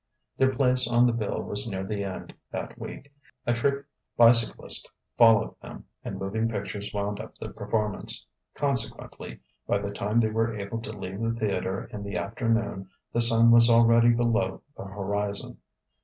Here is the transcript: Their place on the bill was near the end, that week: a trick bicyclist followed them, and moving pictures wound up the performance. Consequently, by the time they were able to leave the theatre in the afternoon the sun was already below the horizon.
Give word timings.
Their 0.39 0.51
place 0.55 0.87
on 0.87 1.05
the 1.05 1.13
bill 1.13 1.43
was 1.43 1.69
near 1.69 1.83
the 1.83 2.03
end, 2.03 2.33
that 2.49 2.75
week: 2.79 3.13
a 3.45 3.53
trick 3.53 3.85
bicyclist 4.17 4.91
followed 5.15 5.53
them, 5.61 5.85
and 6.03 6.17
moving 6.17 6.49
pictures 6.49 6.91
wound 6.91 7.19
up 7.19 7.35
the 7.37 7.49
performance. 7.49 8.25
Consequently, 8.55 9.41
by 9.67 9.77
the 9.77 9.91
time 9.91 10.19
they 10.19 10.31
were 10.31 10.57
able 10.57 10.81
to 10.81 10.97
leave 10.97 11.19
the 11.21 11.35
theatre 11.39 11.87
in 11.93 12.01
the 12.01 12.17
afternoon 12.17 12.89
the 13.13 13.21
sun 13.21 13.51
was 13.51 13.69
already 13.69 14.09
below 14.09 14.63
the 14.75 14.85
horizon. 14.85 15.57